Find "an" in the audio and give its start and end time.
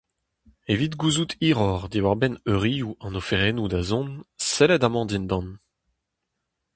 3.05-3.17